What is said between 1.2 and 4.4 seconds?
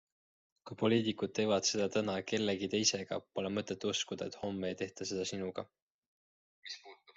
teevad seda täna kellegi teisega, pole mõtet uskuda,